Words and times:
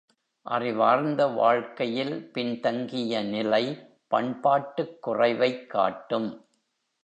அறிவார்ந்த 0.45 1.27
வாழ்க்கையில் 1.27 2.31
பின்தங்கிய 2.31 3.23
நிலை, 3.23 3.87
பண்பாட்டுக் 4.07 5.01
குறைவைக் 5.01 5.69
காட்டும். 5.69 6.45